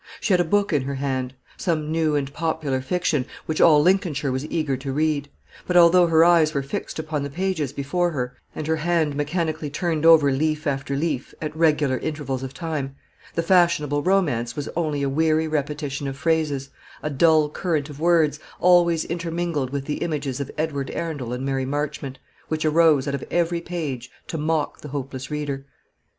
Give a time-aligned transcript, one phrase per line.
[0.19, 4.31] She had a book in her hand, some new and popular fiction, which all Lincolnshire
[4.31, 5.29] was eager to read;
[5.67, 9.69] but although her eyes were fixed upon the pages before her, and her hand mechanically
[9.69, 12.95] turned over leaf after leaf at regular intervals of time,
[13.35, 16.71] the fashionable romance was only a weary repetition of phrases,
[17.03, 21.63] a dull current of words, always intermingled with the images of Edward Arundel and Mary
[21.63, 25.67] Marchmont, which arose out of every page to mock the hopeless reader.